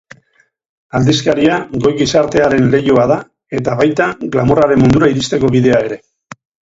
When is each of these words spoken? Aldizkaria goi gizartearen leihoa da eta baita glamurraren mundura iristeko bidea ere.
Aldizkaria 0.99 1.59
goi 1.83 1.91
gizartearen 1.99 2.71
leihoa 2.75 3.03
da 3.13 3.17
eta 3.59 3.77
baita 3.83 4.09
glamurraren 4.37 4.83
mundura 4.85 5.11
iristeko 5.13 5.53
bidea 5.59 5.83
ere. 5.91 6.01